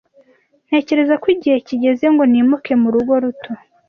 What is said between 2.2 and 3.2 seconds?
nimuke mu rugo